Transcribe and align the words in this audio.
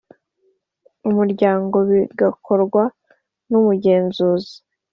umuryango 1.09 1.77
bigakorwa 1.89 2.83
n 3.49 3.51
umugenzuzi 3.59 4.55